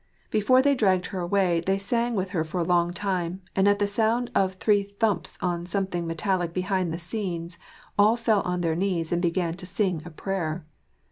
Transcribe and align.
But 0.23 0.31
before 0.31 0.63
they 0.63 0.73
dragged 0.73 1.05
her 1.13 1.19
away 1.19 1.61
they 1.63 1.77
sang 1.77 2.15
with 2.15 2.31
her 2.31 2.43
for 2.43 2.57
a 2.59 2.63
long 2.63 2.91
time, 2.91 3.43
and 3.55 3.67
at 3.67 3.77
the 3.77 3.85
sound 3.85 4.31
of 4.33 4.53
.three 4.55 4.81
thumps 4.81 5.37
on 5.41 5.67
some 5.67 5.85
thing 5.85 6.07
metallic 6.07 6.55
behind 6.55 6.91
the 6.91 6.97
scenes 6.97 7.59
all 7.99 8.15
fell 8.17 8.41
on 8.41 8.61
their 8.61 8.75
knees 8.75 9.11
and 9.11 9.21
began 9.21 9.53
to 9.57 9.65
sing 9.67 10.01
a 10.03 10.09
prayer. 10.09 10.65